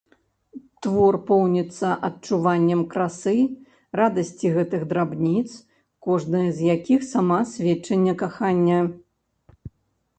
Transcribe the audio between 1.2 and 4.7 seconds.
поўніцца адчуваннем красы, радасці